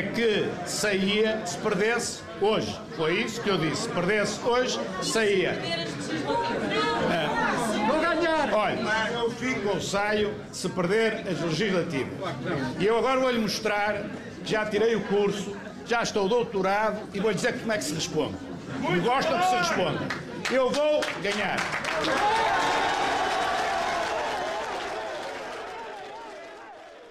é 0.00 0.02
que 0.02 0.48
saía 0.66 1.46
se 1.46 1.58
perdesse 1.58 2.22
hoje. 2.40 2.74
Foi 2.96 3.20
isso 3.20 3.40
que 3.42 3.50
eu 3.50 3.58
disse. 3.58 3.82
Se 3.82 3.88
perdesse 3.90 4.40
hoje, 4.42 4.80
saía. 5.02 5.50
É. 5.50 5.76
Vou 7.86 8.00
ganhar! 8.00 8.52
Olha, 8.52 9.10
eu 9.12 9.30
fico 9.30 9.68
ou 9.68 9.80
saio 9.80 10.34
se 10.50 10.68
perder 10.70 11.24
as 11.28 11.40
legislativas. 11.40 12.12
E 12.78 12.86
eu 12.86 12.98
agora 12.98 13.20
vou-lhe 13.20 13.38
mostrar 13.38 14.04
que 14.42 14.50
já 14.50 14.64
tirei 14.64 14.96
o 14.96 15.02
curso, 15.02 15.54
já 15.86 16.02
estou 16.02 16.28
doutorado 16.28 17.02
e 17.12 17.20
vou-lhe 17.20 17.36
dizer 17.36 17.58
como 17.58 17.72
é 17.72 17.78
que 17.78 17.84
se 17.84 17.94
responde. 17.94 18.36
E 18.90 19.00
gostam 19.00 19.38
que 19.38 19.46
se 19.46 19.54
responda. 19.56 20.00
Eu 20.50 20.70
vou 20.70 21.00
ganhar. 21.22 21.58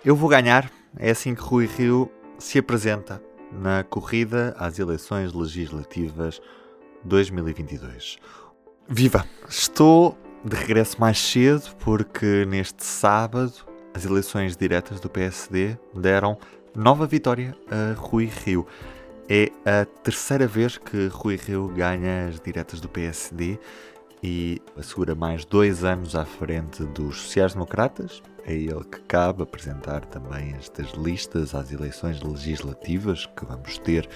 Eu 0.04 0.16
vou 0.16 0.30
ganhar. 0.30 0.72
É 0.98 1.12
assim 1.12 1.36
que 1.36 1.42
Rui 1.42 1.68
Rio 1.68 2.12
se 2.40 2.58
apresenta 2.58 3.22
na 3.52 3.84
corrida 3.84 4.56
às 4.58 4.80
eleições 4.80 5.34
legislativas 5.34 6.42
2022. 7.04 8.18
Viva! 8.88 9.26
Estou 9.48 10.18
de 10.44 10.56
regresso 10.56 11.00
mais 11.00 11.20
cedo 11.20 11.76
porque 11.80 12.46
neste 12.46 12.84
sábado 12.84 13.54
as 13.94 14.06
eleições 14.06 14.56
diretas 14.56 15.00
do 15.00 15.10
PSD 15.10 15.78
deram 15.94 16.38
nova 16.76 17.06
vitória 17.06 17.56
a 17.70 17.94
Rui 17.94 18.26
Rio. 18.26 18.66
É 19.28 19.52
a 19.66 19.86
terceira 19.86 20.48
vez 20.48 20.78
que 20.78 21.08
Rui 21.08 21.36
Rio 21.36 21.68
ganha 21.68 22.30
as 22.30 22.40
diretas 22.40 22.80
do 22.80 22.90
PSD 22.90 23.60
e 24.24 24.62
assegura 24.78 25.14
mais 25.14 25.46
dois 25.46 25.84
anos 25.84 26.16
à 26.16 26.26
frente 26.26 26.84
dos 26.84 27.22
sociais-democratas. 27.22 28.22
É 28.50 28.54
ele 28.56 28.84
que 28.84 29.00
cabe 29.02 29.44
apresentar 29.44 30.04
também 30.06 30.56
estas 30.56 30.94
listas 30.94 31.54
às 31.54 31.72
eleições 31.72 32.20
legislativas 32.20 33.28
que 33.28 33.46
vamos 33.46 33.78
ter 33.78 34.10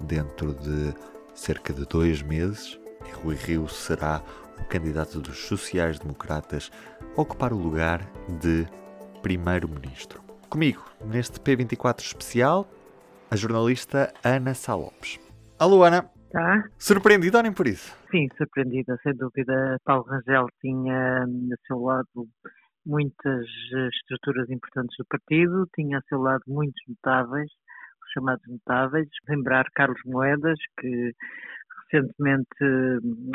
dentro 0.00 0.54
de 0.54 0.94
cerca 1.34 1.72
de 1.72 1.84
dois 1.86 2.22
meses. 2.22 2.78
E 3.04 3.10
Rui 3.10 3.34
Rio 3.34 3.68
será 3.68 4.22
o 4.60 4.64
candidato 4.66 5.20
dos 5.20 5.36
sociais-democratas 5.36 6.70
a 7.00 7.20
ocupar 7.20 7.52
o 7.52 7.58
lugar 7.58 8.08
de 8.40 8.68
primeiro-ministro. 9.20 10.22
Comigo, 10.48 10.84
neste 11.04 11.40
P24 11.40 12.02
especial, 12.02 12.70
a 13.32 13.34
jornalista 13.34 14.14
Ana 14.22 14.54
Salopes. 14.54 15.18
Alô, 15.58 15.82
Ana. 15.82 16.08
Tá. 16.30 16.64
Surpreendida 16.78 17.38
ou 17.38 17.42
nem 17.42 17.52
por 17.52 17.66
isso? 17.66 17.92
Sim, 18.12 18.28
surpreendida, 18.38 18.96
sem 19.02 19.12
dúvida. 19.16 19.76
Paulo 19.84 20.04
Rangel 20.04 20.46
tinha 20.60 21.24
a 21.24 21.66
seu 21.66 21.80
lado 21.80 22.28
muitas 22.84 23.46
estruturas 23.94 24.50
importantes 24.50 24.96
do 24.98 25.04
partido, 25.06 25.68
tinha 25.74 25.98
a 25.98 26.02
seu 26.02 26.18
lado 26.20 26.42
muitos 26.46 26.82
notáveis, 26.88 27.50
os 28.04 28.12
chamados 28.12 28.44
notáveis. 28.48 29.08
Lembrar 29.28 29.64
Carlos 29.74 30.00
Moedas, 30.04 30.58
que 30.80 31.12
recentemente, 31.92 32.48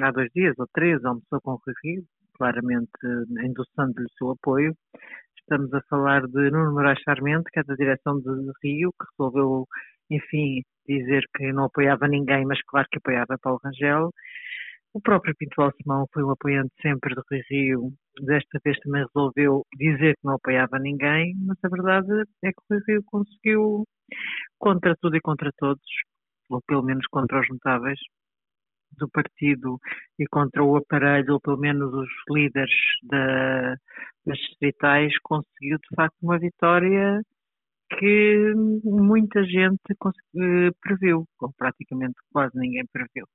há 0.01 0.11
dois 0.11 0.29
dias 0.33 0.55
ou 0.57 0.67
três, 0.73 1.03
almoçou 1.05 1.39
com 1.41 1.51
o 1.51 1.61
Rui 1.65 1.75
Rio, 1.83 2.03
claramente 2.37 2.91
endossando-lhe 3.43 4.05
o 4.05 4.17
seu 4.17 4.31
apoio. 4.31 4.75
Estamos 5.39 5.73
a 5.73 5.81
falar 5.89 6.27
de 6.27 6.51
Nuno 6.51 6.73
Moraes 6.73 7.01
Sarmento, 7.03 7.49
que 7.51 7.59
é 7.59 7.63
da 7.63 7.75
direção 7.75 8.19
de 8.19 8.51
Rio, 8.63 8.91
que 8.91 9.05
resolveu, 9.11 9.65
enfim, 10.09 10.61
dizer 10.87 11.23
que 11.35 11.53
não 11.53 11.65
apoiava 11.65 12.07
ninguém, 12.07 12.45
mas 12.45 12.59
claro 12.67 12.87
que 12.91 12.97
apoiava 12.97 13.37
Paulo 13.41 13.59
Rangel. 13.63 14.11
O 14.97 15.01
próprio 15.01 15.35
Pinto 15.37 15.71
Simão 15.77 16.07
foi 16.11 16.23
um 16.23 16.31
apoiante 16.31 16.73
sempre 16.81 17.13
do 17.13 17.21
Rui 17.29 17.43
Rio, 17.51 17.93
desta 18.19 18.59
vez 18.65 18.79
também 18.79 19.05
resolveu 19.05 19.63
dizer 19.77 20.15
que 20.15 20.25
não 20.25 20.33
apoiava 20.33 20.79
ninguém, 20.79 21.35
mas 21.45 21.55
a 21.63 21.69
verdade 21.69 22.23
é 22.43 22.51
que 22.51 22.57
o 22.57 22.73
Rui 22.73 22.81
Rio 22.87 23.03
conseguiu, 23.05 23.87
contra 24.57 24.95
tudo 24.99 25.15
e 25.15 25.21
contra 25.21 25.51
todos, 25.55 25.85
ou 26.49 26.59
pelo 26.63 26.81
menos 26.81 27.05
contra 27.11 27.39
os 27.39 27.47
notáveis, 27.47 27.99
do 28.97 29.07
partido 29.09 29.77
e 30.17 30.25
contra 30.25 30.63
o 30.63 30.77
aparelho, 30.77 31.35
ou 31.35 31.41
pelo 31.41 31.57
menos 31.59 31.93
os 31.93 32.09
líderes 32.31 32.73
da, 33.03 33.75
das 34.25 34.37
distritais, 34.49 35.13
conseguiu 35.21 35.77
de 35.77 35.95
facto 35.95 36.17
uma 36.23 36.39
vitória 36.39 37.21
que 37.99 38.51
muita 38.83 39.43
gente 39.43 39.79
previu, 40.81 41.23
ou 41.39 41.53
praticamente 41.55 42.15
quase 42.33 42.57
ninguém 42.57 42.85
previu. 42.91 43.27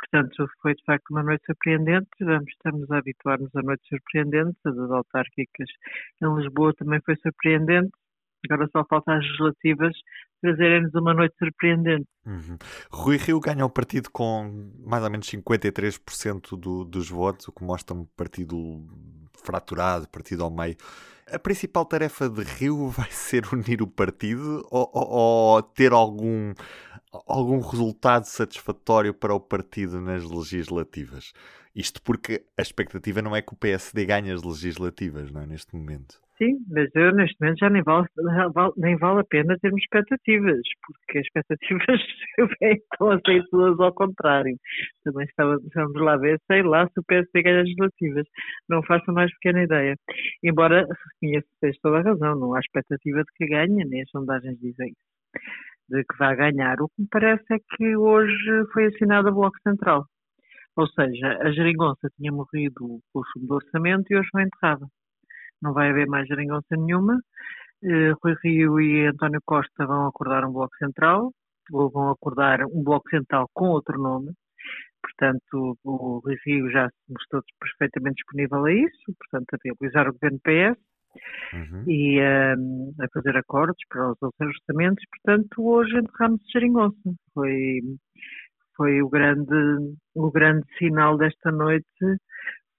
Portanto, 0.00 0.48
foi 0.62 0.74
de 0.74 0.82
facto 0.84 1.10
uma 1.10 1.22
noite 1.22 1.44
surpreendente. 1.44 2.08
Vamos, 2.20 2.50
estamos 2.50 2.90
a 2.90 2.98
habituar-nos 2.98 3.54
a 3.54 3.62
noites 3.62 3.86
surpreendentes. 3.88 4.56
As 4.64 4.90
autárquicas 4.90 5.68
em 6.22 6.34
Lisboa 6.36 6.72
também 6.74 7.00
foi 7.04 7.16
surpreendente. 7.16 7.90
Agora 8.48 8.68
só 8.72 8.84
falta 8.88 9.12
as 9.12 9.24
legislativas 9.24 9.94
trazerem-nos 10.40 10.94
uma 10.94 11.14
noite 11.14 11.34
surpreendente. 11.38 12.06
Uhum. 12.26 12.56
Rui 12.90 13.16
Rio 13.16 13.40
ganha 13.40 13.64
o 13.64 13.70
partido 13.70 14.10
com 14.10 14.70
mais 14.78 15.04
ou 15.04 15.10
menos 15.10 15.28
53% 15.28 16.58
do, 16.58 16.84
dos 16.84 17.10
votos, 17.10 17.48
o 17.48 17.52
que 17.52 17.62
mostra 17.62 17.94
um 17.94 18.06
partido 18.16 18.86
fraturado, 19.44 20.08
partido 20.08 20.44
ao 20.44 20.50
meio. 20.50 20.76
A 21.30 21.38
principal 21.38 21.84
tarefa 21.84 22.28
de 22.28 22.42
Rio 22.42 22.88
vai 22.90 23.10
ser 23.10 23.44
unir 23.52 23.82
o 23.82 23.86
partido 23.86 24.66
ou, 24.70 24.90
ou, 24.92 25.08
ou 25.08 25.62
ter 25.62 25.92
algum, 25.92 26.52
algum 27.26 27.60
resultado 27.60 28.24
satisfatório 28.24 29.12
para 29.14 29.34
o 29.34 29.40
partido 29.40 30.00
nas 30.00 30.24
legislativas? 30.30 31.32
Isto 31.74 32.02
porque 32.02 32.44
a 32.58 32.62
expectativa 32.62 33.22
não 33.22 33.34
é 33.34 33.42
que 33.42 33.52
o 33.52 33.56
PSD 33.56 34.04
ganhe 34.06 34.32
as 34.32 34.42
legislativas, 34.42 35.30
não 35.30 35.42
é, 35.42 35.46
neste 35.46 35.74
momento. 35.74 36.20
Sim, 36.36 36.56
mas 36.70 36.88
eu 36.94 37.12
neste 37.14 37.36
momento 37.38 37.58
já 37.58 37.68
nem 37.68 37.82
vale, 37.82 38.06
nem 38.78 38.96
vale 38.96 39.20
a 39.20 39.24
pena 39.24 39.58
termos 39.60 39.82
expectativas, 39.82 40.60
porque 40.86 41.18
as 41.18 41.26
expectativas 41.26 42.00
estão 42.62 43.10
a 43.10 43.20
sair 43.20 43.44
todas 43.50 43.78
ao 43.78 43.92
contrário. 43.92 44.56
Também 45.04 45.26
estávamos, 45.26 45.62
vamos 45.74 46.00
lá 46.00 46.16
ver, 46.16 46.40
sei 46.50 46.62
lá 46.62 46.86
se 46.86 46.98
o 46.98 47.04
PSD 47.04 47.42
ganha 47.42 47.60
as 47.60 47.64
legislativas. 47.64 48.26
Não 48.70 48.82
faço 48.84 49.10
a 49.10 49.14
mais 49.14 49.30
pequena 49.34 49.64
ideia. 49.64 49.96
Embora 50.42 50.86
reconheça 51.20 51.46
tens 51.60 51.78
toda 51.82 51.98
a 51.98 52.02
razão, 52.02 52.34
não 52.34 52.54
há 52.54 52.60
expectativa 52.60 53.18
de 53.18 53.32
que 53.36 53.46
ganhe, 53.46 53.84
nem 53.84 54.00
as 54.00 54.10
sondagens 54.10 54.58
dizem 54.60 54.88
isso, 54.88 55.10
de 55.90 56.04
que 56.04 56.16
vá 56.18 56.34
ganhar. 56.34 56.80
O 56.80 56.88
que 56.88 57.02
me 57.02 57.08
parece 57.10 57.44
é 57.52 57.58
que 57.76 57.96
hoje 57.96 58.64
foi 58.72 58.86
assinado 58.86 59.28
a 59.28 59.32
Bloco 59.32 59.56
Central. 59.62 60.06
Ou 60.76 60.86
seja, 60.88 61.38
a 61.42 61.52
geringonça 61.52 62.08
tinha 62.16 62.32
morrido 62.32 63.00
com 63.12 63.20
o 63.20 63.24
fundo 63.32 63.46
do 63.46 63.54
orçamento 63.56 64.06
e 64.10 64.16
hoje 64.16 64.28
foi 64.32 64.42
enterrada 64.44 64.86
não 65.62 65.72
vai 65.72 65.90
haver 65.90 66.06
mais 66.06 66.26
geringonça 66.26 66.76
nenhuma. 66.76 67.20
Uh, 67.82 68.14
Rui 68.22 68.34
Rio 68.44 68.80
e 68.80 69.06
António 69.06 69.40
Costa 69.44 69.86
vão 69.86 70.06
acordar 70.06 70.44
um 70.44 70.52
bloco 70.52 70.76
central, 70.76 71.32
ou 71.72 71.90
vão 71.90 72.10
acordar 72.10 72.64
um 72.66 72.82
bloco 72.82 73.08
central 73.10 73.48
com 73.54 73.68
outro 73.68 73.98
nome. 73.98 74.32
Portanto, 75.02 75.78
o 75.84 76.20
Rui 76.24 76.36
Rio 76.44 76.70
já 76.70 76.88
se 76.88 77.12
mostrou 77.12 77.42
perfeitamente 77.58 78.16
disponível 78.16 78.64
a 78.64 78.72
isso, 78.72 79.14
portanto, 79.18 79.54
a 79.54 79.58
realizar 79.64 80.08
o 80.08 80.12
governo 80.12 80.38
PS 80.40 80.89
uhum. 81.52 81.84
e 81.86 82.20
um, 82.56 82.94
a 83.00 83.06
fazer 83.12 83.36
acordos 83.36 83.82
para 83.88 84.12
os 84.12 84.22
outros 84.22 84.48
orçamentos. 84.48 85.04
Portanto, 85.10 85.66
hoje 85.66 85.98
enterramos 85.98 86.40
de 86.42 86.52
geringonça. 86.52 87.14
Foi, 87.34 87.80
foi 88.76 89.02
o, 89.02 89.08
grande, 89.08 89.94
o 90.14 90.30
grande 90.30 90.64
sinal 90.78 91.16
desta 91.16 91.50
noite 91.50 92.18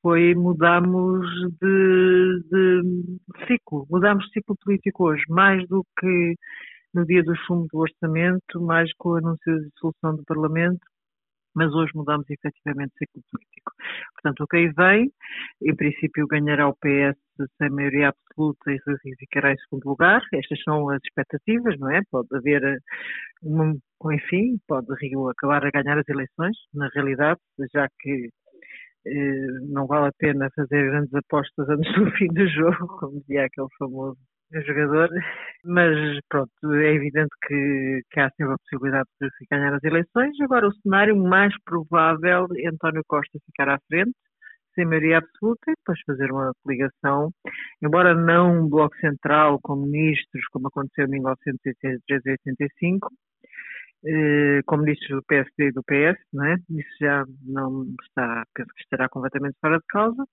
foi 0.02 0.34
mudamos 0.34 1.28
de, 1.62 2.44
de, 2.50 3.46
ciclo, 3.47 3.86
mudamos 3.90 4.25
de 4.25 4.31
ciclo 4.31 4.56
político 4.63 5.06
hoje, 5.09 5.24
mais 5.30 5.68
do 5.68 5.86
que 6.00 6.36
no 6.94 7.06
dia 7.06 7.24
do 7.24 7.36
chumbo 7.36 7.68
do 7.72 7.80
orçamento, 7.80 8.59
mais 8.59 8.92
com 8.98 9.09
o 9.09 9.16
anúncio 9.18 9.59
de 9.59 9.69
dissolução 9.69 10.16
do 10.16 10.24
Parlamento, 10.25 10.81
mas 11.56 11.73
hoje 11.73 11.91
mudamos 11.95 12.29
efetivamente 12.29 12.91
de 12.94 13.00
ciclo 13.00 13.23
político. 13.31 13.72
Portanto, 14.13 14.44
o 14.44 14.47
que 14.47 14.57
aí 14.57 14.72
vem, 14.72 15.12
em 15.62 15.75
princípio 15.75 16.27
ganhará 16.27 16.68
o 16.68 16.75
PS 16.75 17.18
sem 17.57 17.69
maioria 17.69 18.09
absoluta 18.09 18.71
e 18.71 19.15
ficará 19.18 19.51
em 19.51 19.57
segundo 19.57 19.86
lugar. 19.86 20.21
Estas 20.33 20.62
são 20.63 20.89
as 20.89 21.01
expectativas, 21.03 21.77
não 21.80 21.89
é? 21.89 22.01
Pode 22.12 22.27
haver, 22.36 22.80
enfim, 24.12 24.59
pode 24.68 24.88
Rio 25.01 25.30
acabar 25.30 25.65
a 25.65 25.71
ganhar 25.71 25.98
as 25.98 26.07
eleições, 26.07 26.56
na 26.74 26.88
realidade, 26.94 27.39
já 27.74 27.88
que 28.00 28.30
eh, 29.06 29.48
não 29.69 29.88
vale 29.88 30.09
a 30.09 30.13
pena 30.18 30.50
fazer 30.56 30.89
grandes 30.89 31.13
apostas 31.13 31.68
antes 31.69 31.94
do 31.95 32.12
fim 32.12 32.27
do 32.27 32.48
jogo, 32.48 32.88
como 33.00 33.19
dizia 33.21 33.45
aquele 33.45 33.68
famoso 33.80 34.18
jogador, 34.59 35.09
mas 35.63 36.19
pronto, 36.30 36.51
é 36.74 36.94
evidente 36.94 37.30
que, 37.48 38.01
que 38.12 38.19
há 38.19 38.30
sempre 38.31 38.53
a 38.53 38.57
possibilidade 38.57 39.09
de 39.21 39.30
ganhar 39.50 39.74
as 39.74 39.83
eleições. 39.83 40.39
Agora, 40.42 40.68
o 40.68 40.74
cenário 40.81 41.15
mais 41.15 41.53
provável 41.63 42.48
é 42.57 42.69
António 42.69 43.03
Costa 43.07 43.39
ficar 43.45 43.69
à 43.69 43.80
frente, 43.88 44.13
sem 44.75 44.86
maioria 44.86 45.19
absoluta, 45.19 45.71
e 45.71 45.75
depois 45.75 46.00
fazer 46.06 46.31
uma 46.31 46.51
coligação, 46.63 47.30
embora 47.81 48.13
não 48.13 48.63
um 48.63 48.69
bloco 48.69 48.95
central 48.98 49.59
com 49.62 49.75
ministros, 49.75 50.45
como 50.51 50.68
aconteceu 50.68 51.06
em 51.06 51.12
1983 51.12 52.21
e 52.25 52.31
85, 52.31 53.09
como 54.65 54.83
ministros 54.83 55.09
do 55.09 55.24
PSD 55.24 55.68
e 55.68 55.71
do 55.71 55.83
PS, 55.83 56.19
não 56.33 56.45
é? 56.45 56.56
Isso 56.69 56.89
já 57.00 57.24
não 57.44 57.86
está, 58.01 58.44
penso 58.53 58.69
que 58.75 58.81
estará 58.83 59.07
completamente 59.09 59.56
fora 59.62 59.77
de 59.77 59.86
causa, 59.88 60.24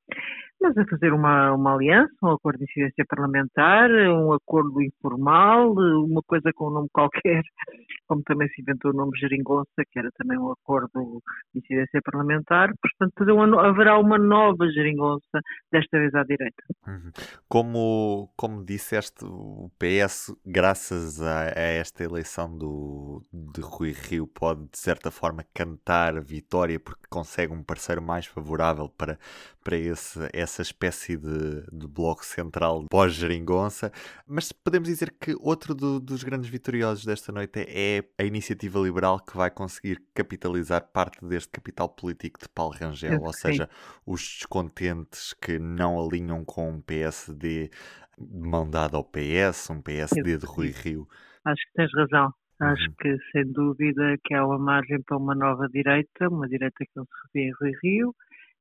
mas 0.60 0.76
a 0.76 0.86
fazer 0.86 1.12
uma, 1.12 1.52
uma 1.52 1.74
aliança, 1.74 2.14
um 2.22 2.32
acordo 2.32 2.58
de 2.58 2.64
incidência 2.64 3.04
parlamentar, 3.06 3.90
um 3.90 4.32
acordo 4.32 4.82
informal, 4.82 5.72
uma 5.72 6.22
coisa 6.26 6.50
com 6.54 6.68
um 6.68 6.72
nome 6.72 6.88
qualquer, 6.92 7.42
como 8.08 8.22
também 8.22 8.48
se 8.48 8.62
inventou 8.62 8.90
o 8.90 8.94
nome 8.94 9.18
Geringonça, 9.18 9.82
que 9.90 9.98
era 9.98 10.10
também 10.16 10.38
um 10.38 10.50
acordo 10.50 11.22
de 11.54 11.60
incidência 11.60 12.00
parlamentar, 12.02 12.72
portanto 12.80 13.32
uma, 13.32 13.68
haverá 13.68 13.98
uma 13.98 14.18
nova 14.18 14.68
Geringonça, 14.70 15.40
desta 15.70 15.98
vez 15.98 16.14
à 16.14 16.24
direita. 16.24 16.62
Uhum. 16.86 17.10
Como, 17.48 18.30
como 18.36 18.64
disseste, 18.64 19.24
o 19.24 19.70
PS, 19.78 20.34
graças 20.44 21.20
a, 21.20 21.48
a 21.56 21.60
esta 21.60 22.02
eleição 22.02 22.56
do, 22.56 23.22
de 23.58 23.64
Rui 23.64 23.92
Rio, 23.92 24.26
pode 24.26 24.62
de 24.70 24.78
certa 24.78 25.10
forma 25.10 25.44
cantar 25.52 26.20
vitória 26.20 26.78
porque 26.78 27.02
consegue 27.08 27.52
um 27.52 27.62
parceiro 27.62 28.00
mais 28.00 28.26
favorável 28.26 28.88
para, 28.88 29.18
para 29.62 29.76
esse, 29.76 30.18
essa 30.32 30.62
espécie 30.62 31.16
de, 31.16 31.62
de 31.72 31.86
bloco 31.86 32.24
central 32.24 32.86
pós-geringonça. 32.88 33.92
Mas 34.26 34.52
podemos 34.52 34.88
dizer 34.88 35.14
que 35.20 35.36
outro 35.40 35.74
do, 35.74 36.00
dos 36.00 36.22
grandes 36.22 36.48
vitoriosos 36.48 37.04
desta 37.04 37.32
noite 37.32 37.64
é 37.68 38.04
a 38.18 38.24
iniciativa 38.24 38.78
liberal 38.78 39.20
que 39.20 39.36
vai 39.36 39.50
conseguir 39.50 40.02
capitalizar 40.14 40.88
parte 40.92 41.24
deste 41.24 41.48
capital 41.50 41.88
político 41.88 42.40
de 42.40 42.48
Paulo 42.48 42.74
Rangel, 42.74 43.20
ou 43.22 43.32
seja, 43.32 43.68
os 44.06 44.20
descontentes 44.20 45.34
que 45.34 45.58
não 45.58 46.00
alinham 46.00 46.44
com 46.44 46.70
um 46.70 46.80
PSD 46.80 47.70
de 48.18 48.48
mão 48.48 48.68
dada 48.68 48.96
ao 48.96 49.04
PS, 49.04 49.70
um 49.70 49.80
PSD 49.80 50.38
de 50.38 50.46
Rui 50.46 50.70
Rio. 50.70 51.08
Acho 51.44 51.62
que 51.66 51.72
tens 51.74 51.90
razão. 51.94 52.32
Acho 52.60 52.88
uhum. 52.88 52.94
que, 53.00 53.18
sem 53.30 53.52
dúvida, 53.52 54.16
que 54.24 54.34
há 54.34 54.44
uma 54.44 54.58
margem 54.58 55.00
para 55.02 55.16
uma 55.16 55.34
nova 55.34 55.68
direita, 55.68 56.28
uma 56.28 56.48
direita 56.48 56.84
que 56.84 56.90
não 56.96 57.04
se 57.04 57.10
revê 57.34 57.48
em 57.48 57.52
Rui 57.60 57.72
Rio, 57.82 58.14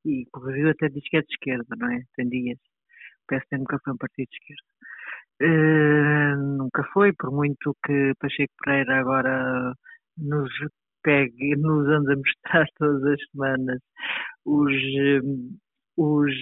e 0.04 0.24
o 0.34 0.50
Rio 0.50 0.70
até 0.70 0.88
diz 0.88 1.02
que 1.08 1.16
é 1.16 1.20
de 1.20 1.26
esquerda, 1.32 1.76
não 1.76 1.90
é? 1.90 2.02
Tem 2.14 2.28
dias. 2.28 2.58
O 3.24 3.26
PSD 3.28 3.58
nunca 3.58 3.78
foi 3.82 3.92
um 3.92 3.96
partido 3.96 4.28
de 4.28 4.36
esquerda. 4.36 4.78
Uh, 5.40 6.56
nunca 6.58 6.82
foi, 6.92 7.12
por 7.12 7.30
muito 7.32 7.76
que 7.84 8.12
Pacheco 8.20 8.52
Pereira 8.64 9.00
agora 9.00 9.74
nos 10.16 10.50
pegue, 11.02 11.56
nos 11.58 11.88
anda 11.88 12.14
a 12.14 12.16
mostrar 12.16 12.66
todas 12.76 13.02
as 13.04 13.20
semanas 13.30 13.80
os, 14.44 14.72
os, 15.98 16.32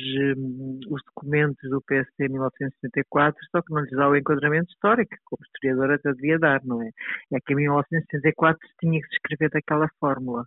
os 0.90 1.02
documentos 1.06 1.70
do 1.70 1.80
PSD 1.80 2.26
em 2.26 2.32
1974, 2.32 3.40
só 3.50 3.62
que 3.62 3.72
não 3.72 3.80
lhes 3.80 3.90
dá 3.90 4.06
o 4.06 4.14
enquadramento 4.14 4.70
histórico, 4.70 5.16
como 5.24 5.42
historiador 5.46 5.92
até 5.92 6.12
devia 6.12 6.38
dar, 6.38 6.60
não 6.62 6.82
é? 6.82 6.90
É 7.32 7.40
que 7.40 7.54
em 7.54 7.56
1974 7.56 8.58
tinha 8.78 9.00
que 9.00 9.08
se 9.08 9.14
escrever 9.14 9.50
daquela 9.50 9.88
fórmula. 9.98 10.44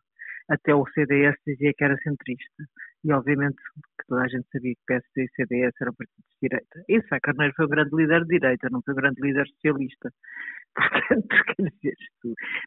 Até 0.48 0.74
o 0.76 0.86
CDS 0.94 1.36
dizia 1.46 1.74
que 1.76 1.84
era 1.84 1.98
centrista. 1.98 2.64
E 3.04 3.12
obviamente 3.12 3.56
que 3.56 4.08
toda 4.08 4.24
a 4.24 4.28
gente 4.28 4.48
sabia 4.52 4.74
que 4.74 4.82
PSD 4.88 5.24
e 5.24 5.30
CDS 5.36 5.74
eram 5.82 5.94
partidos 5.94 6.26
de 6.42 6.50
direita. 6.50 6.84
E 6.88 7.02
Sá 7.08 7.20
Carneiro 7.20 7.54
foi 7.56 7.66
um 7.66 7.70
grande 7.70 7.96
líder 7.96 8.22
de 8.26 8.40
direita, 8.40 8.68
não 8.72 8.82
foi 8.84 8.94
um 8.94 8.98
grande 8.98 9.22
líder 9.22 9.48
socialista. 9.48 10.10
Portanto, 10.76 11.28
quer 11.58 11.64
dizer, 11.64 11.96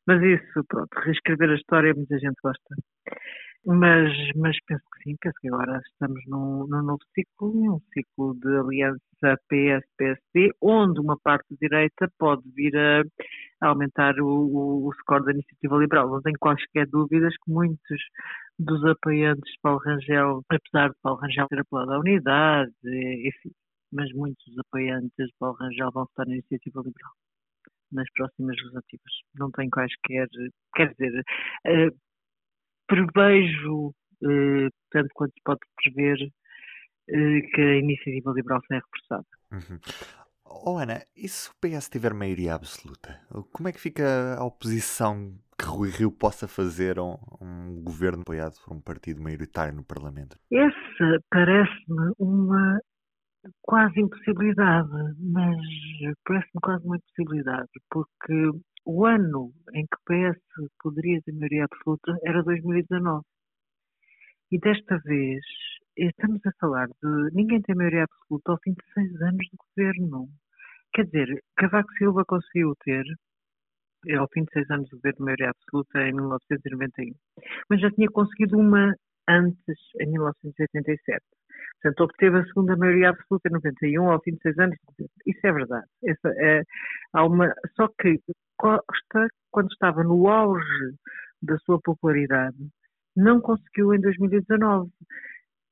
mas 0.06 0.22
isso, 0.22 0.64
pronto, 0.68 0.92
reescrever 1.04 1.50
a 1.50 1.54
história 1.54 1.94
muita 1.94 2.18
gente 2.18 2.36
gosta. 2.42 2.74
Mas, 3.64 4.10
mas 4.34 4.56
penso 4.66 4.82
que 4.92 5.04
sim, 5.04 5.16
penso 5.20 5.36
que 5.40 5.48
agora 5.48 5.80
estamos 5.86 6.20
num, 6.26 6.66
num 6.66 6.82
novo 6.82 7.02
ciclo, 7.14 7.76
um 7.76 7.80
ciclo 7.94 8.34
de 8.34 8.56
aliança 8.56 9.38
PS-PSD, 9.48 10.50
onde 10.60 11.00
uma 11.00 11.16
parte 11.16 11.46
direita 11.60 12.10
pode 12.18 12.42
vir 12.56 12.76
a, 12.76 13.02
aumentar 13.68 14.18
o, 14.20 14.88
o, 14.88 14.92
score 14.94 15.24
da 15.24 15.32
iniciativa 15.32 15.76
liberal. 15.76 16.08
Não 16.10 16.20
tenho 16.22 16.38
quaisquer 16.40 16.88
dúvidas 16.88 17.34
que 17.36 17.52
muitos 17.52 18.00
dos 18.58 18.84
apoiantes 18.84 19.52
de 19.52 19.60
Paulo 19.62 19.78
Rangel, 19.78 20.42
apesar 20.50 20.88
de 20.90 20.96
Paulo 21.00 21.20
Rangel 21.20 21.46
ter 21.48 21.60
apelado 21.60 21.92
à 21.92 22.00
unidade, 22.00 22.72
enfim, 22.84 23.52
mas 23.92 24.12
muitos 24.12 24.44
dos 24.46 24.58
apoiantes 24.58 25.12
de 25.16 25.34
Paulo 25.38 25.56
Rangel 25.60 25.90
vão 25.92 26.04
votar 26.04 26.26
na 26.26 26.34
iniciativa 26.34 26.80
liberal 26.80 27.12
nas 27.92 28.10
próximas 28.14 28.56
legislativas. 28.56 29.12
Não 29.36 29.50
tenho 29.52 29.70
quaisquer, 29.70 30.26
quer 30.74 30.88
dizer, 30.94 31.20
uh, 31.66 32.11
prevejo, 32.86 33.94
eh, 34.22 34.68
tanto 34.90 35.08
quanto 35.14 35.32
se 35.34 35.40
pode 35.44 35.60
prever, 35.76 36.18
eh, 37.08 37.40
que 37.54 37.60
a 37.60 37.76
iniciativa 37.76 38.32
liberal 38.32 38.60
seja 38.66 38.82
reforçada. 38.84 39.26
Uhum. 39.52 39.78
Oh, 40.64 40.78
Ana, 40.78 41.02
e 41.16 41.28
se 41.28 41.50
o 41.50 41.54
PS 41.60 41.88
tiver 41.88 42.12
maioria 42.12 42.54
absoluta? 42.54 43.18
Como 43.52 43.68
é 43.68 43.72
que 43.72 43.80
fica 43.80 44.36
a 44.38 44.44
oposição 44.44 45.34
que 45.58 45.64
Rui 45.64 45.88
Rio 45.90 46.12
possa 46.12 46.46
fazer 46.46 46.98
a 46.98 47.02
um, 47.02 47.16
um 47.40 47.82
governo 47.82 48.20
apoiado 48.20 48.54
por 48.64 48.76
um 48.76 48.80
partido 48.80 49.22
maioritário 49.22 49.74
no 49.74 49.84
Parlamento? 49.84 50.36
Essa 50.52 51.18
parece-me 51.30 52.12
uma 52.18 52.78
quase 53.62 54.00
impossibilidade, 54.00 54.90
mas 55.18 55.56
parece-me 56.24 56.60
quase 56.62 56.84
uma 56.84 56.96
impossibilidade, 56.96 57.70
porque 57.90 58.50
o 58.84 59.06
ano 59.06 59.52
em 59.74 59.86
que 59.86 59.96
PS 60.06 60.40
poderia 60.82 61.20
ter 61.22 61.32
maioria 61.32 61.64
absoluta 61.64 62.16
era 62.24 62.42
2019. 62.42 63.24
E 64.50 64.58
desta 64.58 64.98
vez 64.98 65.42
estamos 65.96 66.44
a 66.46 66.52
falar 66.60 66.86
de 66.86 67.34
ninguém 67.34 67.60
tem 67.62 67.74
maioria 67.74 68.04
absoluta 68.04 68.52
ao 68.52 68.58
fim 68.62 68.72
de 68.72 68.92
seis 68.92 69.22
anos 69.22 69.46
de 69.46 69.56
governo. 69.56 70.28
Quer 70.94 71.06
dizer, 71.06 71.42
Cavaco 71.56 71.92
Silva 71.94 72.24
conseguiu 72.26 72.74
ter, 72.84 73.04
ao 74.18 74.28
fim 74.28 74.44
de 74.44 74.52
seis 74.52 74.70
anos 74.70 74.88
de 74.88 74.96
governo, 74.96 75.24
maioria 75.24 75.50
absoluta 75.50 76.00
em 76.00 76.12
1991. 76.12 77.14
Mas 77.70 77.80
já 77.80 77.90
tinha 77.90 78.08
conseguido 78.08 78.58
uma 78.58 78.94
antes, 79.28 79.78
em 80.00 80.10
1987. 80.10 81.24
Portanto, 81.82 82.04
obteve 82.04 82.38
a 82.38 82.44
segunda 82.44 82.76
maioria 82.76 83.10
absoluta 83.10 83.48
em 83.48 83.52
91, 83.54 84.10
ao 84.12 84.22
fim 84.22 84.32
de 84.32 84.42
seis 84.42 84.58
anos. 84.58 84.76
Isso 85.26 85.40
é 85.44 85.52
verdade. 85.52 85.86
Essa 86.04 86.28
é, 86.36 86.62
há 87.12 87.26
uma, 87.26 87.52
só 87.76 87.88
que 88.00 88.20
Costa, 88.56 89.28
quando 89.50 89.72
estava 89.72 90.04
no 90.04 90.28
auge 90.28 90.94
da 91.42 91.58
sua 91.58 91.80
popularidade, 91.80 92.56
não 93.16 93.40
conseguiu 93.40 93.92
em 93.94 94.00
2019. 94.00 94.90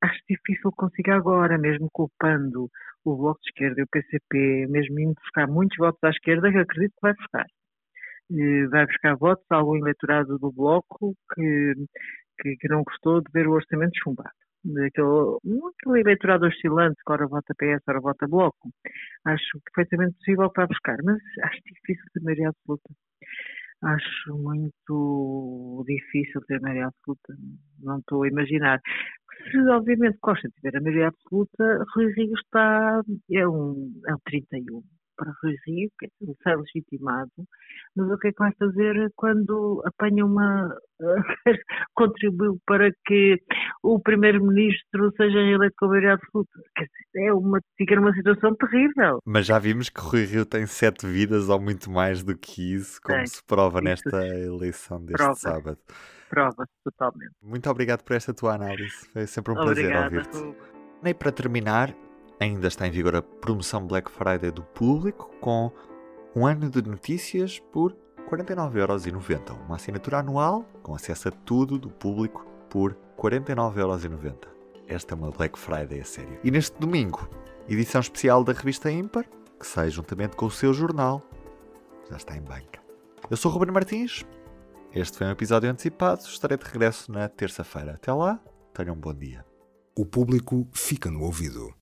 Acho 0.03 0.19
difícil 0.29 0.73
conseguir 0.73 1.13
agora, 1.13 1.57
mesmo 1.57 1.89
culpando 1.93 2.69
o 3.05 3.17
Bloco 3.17 3.41
de 3.43 3.51
Esquerda 3.51 3.81
e 3.81 3.85
o 3.85 3.89
PCP, 3.89 4.67
mesmo 4.69 4.99
indo 4.99 5.15
buscar 5.15 5.47
muitos 5.47 5.77
votos 5.77 6.03
à 6.03 6.11
esquerda, 6.11 6.51
que 6.51 6.59
acredito 6.59 6.93
que 6.93 7.03
vai 7.03 7.15
buscar. 7.15 7.47
Vai 8.71 8.87
buscar 8.87 9.17
votos 9.17 9.47
a 9.51 9.57
algum 9.57 9.77
eleitorado 9.77 10.39
do 10.39 10.51
Bloco 10.51 11.15
que, 11.35 11.75
que, 12.41 12.57
que 12.57 12.69
não 12.69 12.83
gostou 12.83 13.21
de 13.21 13.31
ver 13.33 13.47
o 13.47 13.53
orçamento 13.53 13.93
chumbado 14.03 14.40
daquele, 14.65 15.39
aquele 15.69 16.01
eleitorado 16.01 16.47
oscilante 16.47 16.97
que 17.05 17.13
ora 17.13 17.27
vota 17.27 17.55
PS, 17.59 17.83
ora 17.89 18.01
vota 18.01 18.27
Bloco. 18.29 18.71
Acho 19.25 19.61
perfeitamente 19.65 20.17
possível 20.19 20.51
para 20.51 20.67
buscar, 20.67 20.97
mas 21.05 21.19
acho 21.43 21.59
difícil 21.65 22.05
ter 22.13 22.23
maioria 22.23 22.49
absoluta. 22.49 22.91
Acho 23.83 24.37
muito 24.37 25.85
difícil 25.87 26.41
ter 26.47 26.61
maioria 26.61 26.87
absoluta. 26.89 27.35
Não 27.81 27.99
estou 27.99 28.23
a 28.25 28.29
imaginar. 28.29 28.81
Se, 29.51 29.59
obviamente, 29.69 30.19
Costa 30.21 30.49
tiver 30.51 30.77
a 30.77 30.81
maioria 30.83 31.09
absoluta, 31.09 31.85
Rui 31.95 32.13
Rio 32.13 32.35
está. 32.35 33.01
É 33.33 33.49
um, 33.49 33.93
é 34.07 34.15
um 34.15 34.19
31 34.27 34.83
para 35.21 35.35
Rui 35.43 35.55
Rio, 35.67 35.91
que 35.99 36.07
é 36.47 36.57
legitimado, 36.57 37.31
mas 37.95 38.11
o 38.11 38.19
que 38.19 38.29
é 38.29 38.33
que 38.33 38.39
vai 38.39 38.53
fazer 38.59 39.13
quando 39.15 39.83
apanha 39.85 40.25
uma. 40.25 40.75
contribuiu 41.95 42.59
para 42.67 42.91
que 43.07 43.39
o 43.83 44.01
Primeiro-Ministro 44.01 45.13
seja 45.17 45.39
reeleito 45.39 45.75
com 45.79 45.89
maioria 45.89 46.15
absoluta? 46.15 46.51
É 47.17 47.33
uma, 47.33 47.59
fica 47.77 47.97
numa 47.97 48.13
situação 48.15 48.55
terrível. 48.55 49.19
Mas 49.25 49.47
já 49.47 49.59
vimos 49.59 49.91
que 49.91 50.01
Rui 50.01 50.25
Rio 50.25 50.47
tem 50.47 50.67
sete 50.67 51.07
vidas 51.07 51.49
ou 51.49 51.61
muito 51.61 51.91
mais 51.91 52.23
do 52.23 52.37
que 52.37 52.75
isso, 52.75 52.99
como 53.03 53.27
se 53.27 53.43
prova 53.45 53.81
nesta 53.81 54.27
eleição 54.27 55.05
deste 55.05 55.17
prova. 55.17 55.35
sábado. 55.35 55.79
Prova-se 56.31 56.73
totalmente. 56.85 57.33
Muito 57.43 57.69
obrigado 57.69 58.05
por 58.05 58.15
esta 58.15 58.33
tua 58.33 58.55
análise. 58.55 59.09
Foi 59.13 59.27
sempre 59.27 59.53
um 59.53 59.59
Obrigada, 59.59 60.11
prazer 60.11 60.37
ouvir-te. 60.37 60.71
Nem 61.03 61.15
para 61.15 61.33
terminar, 61.33 61.93
ainda 62.41 62.69
está 62.69 62.87
em 62.87 62.91
vigor 62.91 63.15
a 63.15 63.23
promoção 63.23 63.87
Black 63.87 64.11
Friday 64.11 64.51
do 64.51 64.63
público 64.63 65.31
com 65.41 65.71
um 66.35 66.47
ano 66.47 66.71
de 66.71 66.83
notícias 66.83 67.59
por 67.59 67.95
49,90€. 68.31 69.67
Uma 69.67 69.77
assinatura 69.77 70.21
anual 70.21 70.65
com 70.83 70.95
acesso 70.95 71.29
a 71.29 71.31
tudo 71.31 71.79
do 71.79 71.91
público 71.91 72.47
por 72.71 72.97
49,90€. 73.19 74.49
Esta 74.89 75.15
é 75.15 75.17
uma 75.17 75.31
Black 75.31 75.59
Friday 75.59 76.01
a 76.01 76.05
sério. 76.05 76.39
E 76.43 76.51
neste 76.51 76.77
domingo, 76.79 77.29
edição 77.69 78.01
especial 78.01 78.43
da 78.43 78.55
revista 78.55 78.91
Ímpar, 78.91 79.27
que 79.59 79.67
sai 79.67 79.91
juntamente 79.91 80.35
com 80.35 80.47
o 80.47 80.51
seu 80.51 80.73
jornal, 80.73 81.23
já 82.09 82.17
está 82.17 82.37
em 82.37 82.41
banca. 82.41 82.81
Eu 83.31 83.37
sou 83.37 83.51
o 83.51 83.55
Ruben 83.55 83.73
Martins. 83.73 84.25
Este 84.93 85.19
foi 85.19 85.27
um 85.27 85.31
episódio 85.31 85.71
antecipado. 85.71 86.23
Estarei 86.23 86.57
de 86.57 86.65
regresso 86.65 87.13
na 87.13 87.29
terça-feira. 87.29 87.93
Até 87.93 88.13
lá, 88.13 88.41
tenham 88.73 88.95
um 88.95 88.99
bom 88.99 89.15
dia. 89.15 89.45
O 89.95 90.05
público 90.05 90.67
fica 90.73 91.11
no 91.11 91.23
ouvido. 91.23 91.73